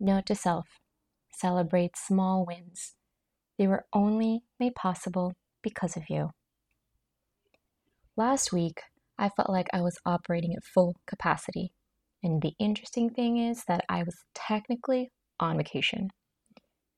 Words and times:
Note 0.00 0.26
to 0.26 0.34
self 0.34 0.66
celebrate 1.32 1.96
small 1.96 2.44
wins. 2.46 2.94
They 3.58 3.66
were 3.66 3.84
only 3.92 4.42
made 4.58 4.74
possible 4.74 5.32
because 5.62 5.96
of 5.96 6.04
you. 6.08 6.30
Last 8.16 8.52
week, 8.52 8.80
I 9.18 9.28
felt 9.28 9.50
like 9.50 9.68
I 9.72 9.80
was 9.80 9.98
operating 10.04 10.54
at 10.54 10.64
full 10.64 10.96
capacity. 11.06 11.72
And 12.22 12.42
the 12.42 12.54
interesting 12.58 13.10
thing 13.10 13.38
is 13.38 13.64
that 13.68 13.84
I 13.88 14.02
was 14.02 14.16
technically 14.34 15.10
on 15.38 15.56
vacation. 15.58 16.08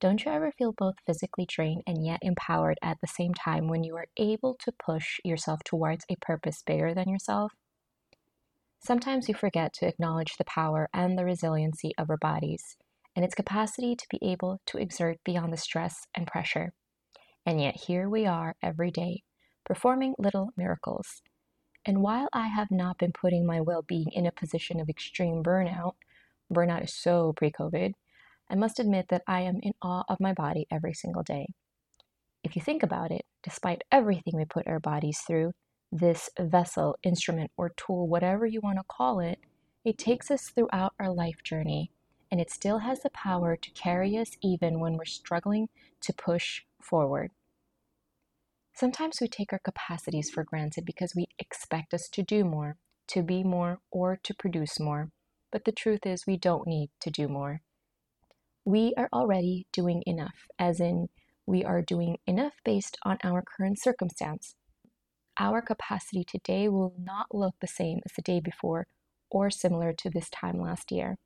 Don't 0.00 0.24
you 0.24 0.32
ever 0.32 0.52
feel 0.52 0.74
both 0.76 0.94
physically 1.06 1.46
drained 1.48 1.82
and 1.86 2.04
yet 2.04 2.18
empowered 2.22 2.78
at 2.82 2.98
the 3.00 3.06
same 3.06 3.32
time 3.32 3.68
when 3.68 3.84
you 3.84 3.96
are 3.96 4.06
able 4.16 4.56
to 4.60 4.72
push 4.84 5.18
yourself 5.24 5.60
towards 5.64 6.04
a 6.10 6.16
purpose 6.20 6.62
bigger 6.66 6.94
than 6.94 7.08
yourself? 7.08 7.52
Sometimes 8.80 9.26
we 9.26 9.34
forget 9.34 9.72
to 9.74 9.86
acknowledge 9.86 10.36
the 10.36 10.44
power 10.44 10.90
and 10.92 11.16
the 11.16 11.24
resiliency 11.24 11.92
of 11.96 12.10
our 12.10 12.18
bodies 12.18 12.76
and 13.16 13.24
its 13.24 13.34
capacity 13.34 13.94
to 13.94 14.06
be 14.10 14.18
able 14.22 14.60
to 14.66 14.78
exert 14.78 15.18
beyond 15.24 15.52
the 15.52 15.56
stress 15.56 16.06
and 16.14 16.26
pressure. 16.26 16.72
And 17.46 17.60
yet, 17.60 17.76
here 17.86 18.08
we 18.08 18.26
are 18.26 18.56
every 18.62 18.90
day, 18.90 19.22
performing 19.64 20.14
little 20.18 20.50
miracles. 20.56 21.22
And 21.86 22.00
while 22.00 22.28
I 22.32 22.48
have 22.48 22.70
not 22.70 22.98
been 22.98 23.12
putting 23.12 23.46
my 23.46 23.60
well 23.60 23.82
being 23.82 24.10
in 24.12 24.26
a 24.26 24.32
position 24.32 24.80
of 24.80 24.88
extreme 24.88 25.42
burnout, 25.42 25.92
burnout 26.52 26.84
is 26.84 26.94
so 26.94 27.34
pre 27.36 27.50
COVID, 27.50 27.92
I 28.50 28.54
must 28.54 28.78
admit 28.78 29.06
that 29.10 29.22
I 29.26 29.42
am 29.42 29.60
in 29.62 29.72
awe 29.82 30.04
of 30.08 30.20
my 30.20 30.32
body 30.32 30.66
every 30.70 30.94
single 30.94 31.22
day. 31.22 31.48
If 32.42 32.56
you 32.56 32.62
think 32.62 32.82
about 32.82 33.10
it, 33.10 33.24
despite 33.42 33.82
everything 33.92 34.34
we 34.36 34.44
put 34.44 34.66
our 34.66 34.80
bodies 34.80 35.20
through, 35.26 35.52
this 35.92 36.28
vessel, 36.38 36.96
instrument, 37.02 37.50
or 37.56 37.72
tool, 37.76 38.08
whatever 38.08 38.46
you 38.46 38.60
want 38.62 38.78
to 38.78 38.84
call 38.88 39.20
it, 39.20 39.38
it 39.84 39.96
takes 39.98 40.30
us 40.30 40.48
throughout 40.48 40.92
our 40.98 41.12
life 41.12 41.42
journey 41.42 41.90
and 42.34 42.40
it 42.40 42.50
still 42.50 42.78
has 42.80 43.00
the 43.00 43.10
power 43.10 43.54
to 43.54 43.70
carry 43.74 44.18
us 44.18 44.32
even 44.42 44.80
when 44.80 44.96
we're 44.96 45.04
struggling 45.04 45.68
to 46.00 46.12
push 46.12 46.62
forward. 46.82 47.30
Sometimes 48.74 49.18
we 49.20 49.28
take 49.28 49.52
our 49.52 49.60
capacities 49.60 50.30
for 50.30 50.42
granted 50.42 50.84
because 50.84 51.14
we 51.14 51.28
expect 51.38 51.94
us 51.94 52.08
to 52.08 52.24
do 52.24 52.44
more, 52.44 52.76
to 53.06 53.22
be 53.22 53.44
more, 53.44 53.78
or 53.92 54.18
to 54.24 54.34
produce 54.34 54.80
more. 54.80 55.12
But 55.52 55.64
the 55.64 55.70
truth 55.70 56.00
is, 56.04 56.26
we 56.26 56.36
don't 56.36 56.66
need 56.66 56.90
to 57.02 57.08
do 57.08 57.28
more. 57.28 57.60
We 58.64 58.94
are 58.96 59.08
already 59.12 59.68
doing 59.72 60.02
enough, 60.04 60.48
as 60.58 60.80
in, 60.80 61.10
we 61.46 61.62
are 61.62 61.82
doing 61.82 62.16
enough 62.26 62.54
based 62.64 62.98
on 63.04 63.16
our 63.22 63.44
current 63.44 63.80
circumstance. 63.80 64.56
Our 65.38 65.62
capacity 65.62 66.24
today 66.24 66.68
will 66.68 66.96
not 66.98 67.32
look 67.32 67.54
the 67.60 67.68
same 67.68 68.00
as 68.04 68.10
the 68.16 68.22
day 68.22 68.40
before 68.40 68.88
or 69.30 69.50
similar 69.50 69.92
to 69.92 70.10
this 70.10 70.28
time 70.30 70.60
last 70.60 70.90
year. 70.90 71.16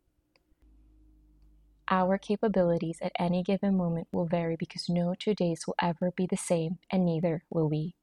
Our 1.91 2.19
capabilities 2.19 2.98
at 3.00 3.12
any 3.19 3.42
given 3.42 3.77
moment 3.77 4.08
will 4.12 4.27
vary 4.27 4.56
because 4.56 4.91
no 4.91 5.14
two 5.19 5.34
days 5.34 5.67
will 5.67 5.77
ever 5.81 6.11
be 6.11 6.27
the 6.27 6.36
same, 6.36 6.78
and 6.91 7.05
neither 7.05 7.44
will 7.48 7.69
we. 7.69 7.94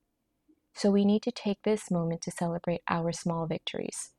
So 0.73 0.89
we 0.89 1.05
need 1.05 1.21
to 1.23 1.31
take 1.31 1.61
this 1.61 1.91
moment 1.91 2.21
to 2.21 2.31
celebrate 2.31 2.81
our 2.89 3.11
small 3.11 3.45
victories, 3.45 4.09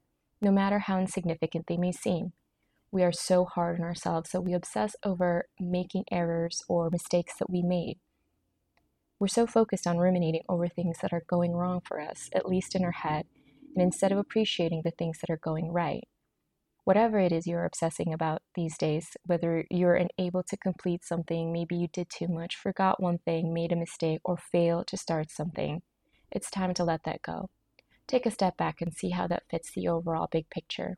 no 0.41 0.53
matter 0.53 0.79
how 0.79 1.01
insignificant 1.01 1.67
they 1.67 1.77
may 1.77 1.91
seem. 1.91 2.33
We 2.93 3.03
are 3.03 3.13
so 3.13 3.45
hard 3.45 3.81
on 3.81 3.85
ourselves 3.85 4.31
that 4.31 4.43
we 4.43 4.55
obsess 4.55 4.95
over 5.05 5.49
making 5.59 6.05
errors 6.13 6.63
or 6.69 6.89
mistakes 6.89 7.35
that 7.41 7.51
we 7.51 7.63
made. 7.63 7.99
We're 9.19 9.27
so 9.27 9.49
focused 9.49 9.87
on 9.87 9.99
ruminating 9.99 10.43
over 10.49 10.69
things 10.69 10.99
that 11.03 11.13
are 11.13 11.25
going 11.27 11.53
wrong 11.53 11.81
for 11.85 12.01
us, 12.01 12.31
at 12.33 12.47
least 12.49 12.77
in 12.77 12.85
our 12.85 12.93
head, 12.93 13.27
and 13.75 13.83
instead 13.83 14.13
of 14.13 14.19
appreciating 14.19 14.83
the 14.85 14.93
things 14.93 15.19
that 15.19 15.31
are 15.31 15.37
going 15.37 15.73
right 15.73 16.07
whatever 16.87 17.19
it 17.19 17.33
is 17.33 17.49
you're 17.49 17.65
obsessing 17.65 18.13
about 18.13 18.43
these 18.55 18.79
days, 18.79 19.17
whether 19.25 19.65
you're 19.73 19.97
unable 19.97 20.45
to 20.45 20.57
complete 20.57 21.05
something, 21.05 21.53
maybe 21.53 21.75
you 21.75 21.89
did 21.93 22.09
too 22.09 22.29
much, 22.29 22.55
forgot 22.55 23.03
one 23.03 23.19
thing, 23.19 23.53
made 23.53 23.73
a 23.73 23.77
mistake, 23.77 24.21
or 24.25 24.37
failed 24.37 24.87
to 24.87 24.97
start 24.97 25.29
something, 25.29 25.83
it's 26.31 26.49
time 26.49 26.73
to 26.75 26.85
let 26.85 27.03
that 27.03 27.23
go. 27.23 27.51
Take 28.07 28.25
a 28.25 28.31
step 28.31 28.57
back 28.57 28.81
and 28.81 28.95
see 28.95 29.11
how 29.11 29.27
that 29.27 29.43
fits 29.51 29.73
the 29.75 29.89
overall 29.89 30.29
big 30.31 30.49
picture. 30.49 30.97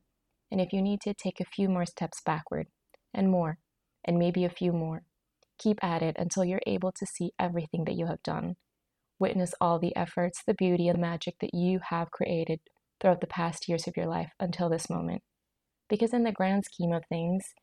And 0.51 0.61
if 0.61 0.75
you 0.75 0.83
need 0.83 1.01
to, 1.03 1.15
take 1.15 1.41
a 1.41 1.47
few 1.47 1.71
more 1.71 1.87
steps 1.87 2.21
backward, 2.21 2.67
and 3.15 3.31
more, 3.31 3.57
and 4.05 4.19
maybe 4.19 4.45
a 4.45 4.51
few 4.51 4.73
more. 4.73 5.05
Keep 5.59 5.83
at 5.83 6.03
it 6.03 6.17
until 6.19 6.45
you're 6.45 6.61
able 6.67 6.93
to 6.93 7.07
see 7.07 7.33
everything 7.39 7.87
that 7.87 7.97
you 7.97 8.09
have 8.09 8.23
done. 8.23 8.57
Witness 9.19 9.55
all 9.59 9.79
the 9.79 9.97
efforts, 9.97 10.43
the 10.47 10.53
beauty, 10.53 10.87
and 10.87 10.99
the 10.99 11.01
magic 11.01 11.37
that 11.41 11.55
you 11.55 11.81
have 11.89 12.11
created 12.11 12.61
throughout 13.01 13.23
the 13.23 13.27
past 13.27 13.71
years 13.71 13.87
of 13.87 13.97
your 13.97 14.07
life 14.07 14.33
until 14.39 14.69
this 14.69 14.91
moment 14.91 15.23
because 15.89 16.13
in 16.13 16.25
the 16.25 16.33
grand 16.33 16.65
scheme 16.65 16.93
of 16.93 17.05
things, 17.07 17.55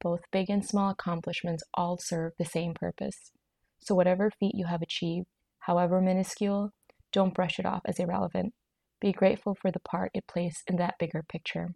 both 0.00 0.20
big 0.30 0.48
and 0.48 0.64
small 0.64 0.90
accomplishments 0.90 1.62
all 1.74 1.98
serve 1.98 2.32
the 2.38 2.44
same 2.44 2.74
purpose. 2.74 3.32
So, 3.80 3.94
whatever 3.94 4.30
feat 4.30 4.54
you 4.54 4.66
have 4.66 4.82
achieved, 4.82 5.26
however 5.60 6.00
minuscule, 6.00 6.72
don't 7.12 7.34
brush 7.34 7.58
it 7.58 7.66
off 7.66 7.82
as 7.84 7.98
irrelevant. 7.98 8.54
Be 9.00 9.12
grateful 9.12 9.54
for 9.54 9.70
the 9.70 9.80
part 9.80 10.10
it 10.14 10.26
plays 10.26 10.62
in 10.66 10.76
that 10.76 10.98
bigger 10.98 11.22
picture. 11.22 11.74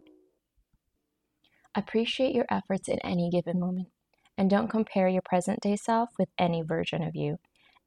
Appreciate 1.75 2.33
your 2.33 2.45
efforts 2.49 2.87
in 2.87 2.99
any 2.99 3.29
given 3.29 3.59
moment, 3.59 3.89
and 4.37 4.49
don't 4.49 4.69
compare 4.69 5.07
your 5.07 5.23
present 5.23 5.59
day 5.59 5.75
self 5.75 6.09
with 6.17 6.29
any 6.37 6.61
version 6.61 7.03
of 7.03 7.15
you. 7.15 7.37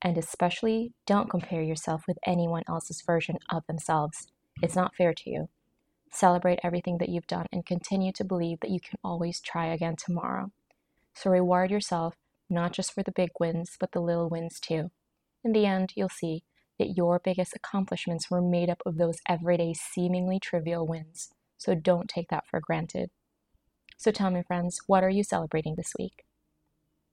And 0.02 0.16
especially, 0.16 0.92
don't 1.06 1.30
compare 1.30 1.62
yourself 1.62 2.02
with 2.06 2.18
anyone 2.26 2.62
else's 2.68 3.02
version 3.04 3.38
of 3.50 3.66
themselves. 3.66 4.28
It's 4.62 4.76
not 4.76 4.94
fair 4.94 5.14
to 5.14 5.30
you. 5.30 5.48
Celebrate 6.10 6.60
everything 6.62 6.98
that 6.98 7.08
you've 7.08 7.26
done 7.26 7.46
and 7.52 7.66
continue 7.66 8.12
to 8.12 8.24
believe 8.24 8.60
that 8.60 8.70
you 8.70 8.80
can 8.80 8.98
always 9.04 9.40
try 9.40 9.66
again 9.66 9.96
tomorrow. 9.96 10.50
So 11.14 11.30
reward 11.30 11.70
yourself 11.70 12.14
not 12.50 12.72
just 12.72 12.92
for 12.92 13.02
the 13.02 13.12
big 13.12 13.30
wins, 13.38 13.76
but 13.78 13.92
the 13.92 14.00
little 14.00 14.28
wins 14.28 14.58
too. 14.60 14.90
In 15.44 15.52
the 15.52 15.66
end, 15.66 15.92
you'll 15.94 16.08
see 16.08 16.42
that 16.78 16.96
your 16.96 17.18
biggest 17.18 17.54
accomplishments 17.54 18.30
were 18.30 18.40
made 18.40 18.70
up 18.70 18.82
of 18.86 18.96
those 18.96 19.18
everyday, 19.28 19.74
seemingly 19.74 20.38
trivial 20.38 20.86
wins. 20.86 21.30
So 21.58 21.74
don't 21.74 22.08
take 22.08 22.28
that 22.28 22.46
for 22.46 22.60
granted. 22.60 23.10
So 23.96 24.10
tell 24.12 24.30
me, 24.30 24.42
friends, 24.46 24.80
what 24.86 25.02
are 25.02 25.10
you 25.10 25.24
celebrating 25.24 25.74
this 25.76 25.92
week? 25.98 26.24